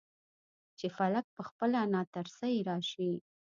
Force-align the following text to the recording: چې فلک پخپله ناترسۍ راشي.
چې 0.77 0.87
فلک 0.95 1.25
پخپله 1.37 1.79
ناترسۍ 1.93 2.55
راشي. 2.67 3.11